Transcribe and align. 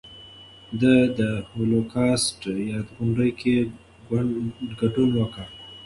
ده 0.81 0.95
د 1.19 1.21
هولوکاسټ 1.51 2.37
د 2.57 2.57
یاد 2.71 2.87
غونډې 2.95 3.29
کې 3.39 3.55
ګډون 4.79 5.09
وکړ. 5.15 5.47